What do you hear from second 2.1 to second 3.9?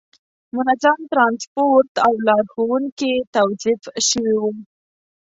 لارښوونکي توظیف